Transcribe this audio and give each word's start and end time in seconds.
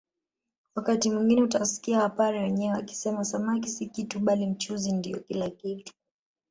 Wakati 0.75 1.09
mwingine 1.11 1.43
utawasikia 1.43 1.99
wapare 1.99 2.39
wenyewe 2.43 2.73
wakisema 2.75 3.25
samaki 3.25 3.69
si 3.69 3.85
kitu 3.85 4.19
bali 4.19 4.45
mchuzi 4.47 4.91
ndio 4.91 5.19
kila 5.19 5.49
kitu 5.49 5.93